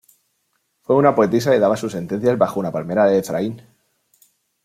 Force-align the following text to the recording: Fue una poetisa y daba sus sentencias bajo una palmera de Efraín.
Fue 0.81 0.95
una 0.95 1.13
poetisa 1.13 1.55
y 1.55 1.59
daba 1.59 1.77
sus 1.77 1.91
sentencias 1.91 2.35
bajo 2.35 2.59
una 2.59 2.71
palmera 2.71 3.05
de 3.05 3.19
Efraín. 3.19 3.61